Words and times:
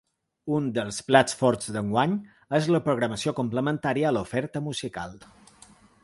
Un 0.59 0.69
dels 0.75 0.97
plats 1.09 1.35
forts 1.41 1.67
d’enguany 1.75 2.15
és 2.59 2.69
la 2.75 2.81
programació 2.87 3.33
complementària 3.43 4.09
a 4.11 4.15
l’oferta 4.17 4.63
musical. 4.69 5.17